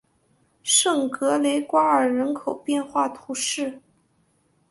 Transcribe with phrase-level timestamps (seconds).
[0.63, 3.79] 圣格雷瓜尔人口变化图示